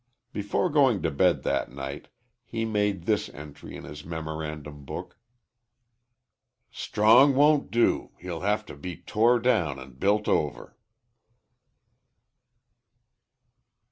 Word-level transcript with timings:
Before 0.33 0.67
going 0.67 1.03
to 1.03 1.11
bed 1.11 1.43
that 1.43 1.71
night 1.71 2.07
he 2.43 2.65
made 2.65 3.03
this 3.03 3.29
entry 3.29 3.75
in 3.75 3.83
his 3.83 4.03
memorandum 4.03 4.83
book: 4.83 5.15
_"Strong 6.73 7.35
won't 7.35 7.69
do 7.69 8.09
he'll 8.17 8.41
have 8.41 8.65
to 8.65 8.75
be 8.75 8.97
tore 8.97 9.37
down 9.39 9.77
an' 9.79 9.91
built 9.91 10.27
over." 10.27 10.75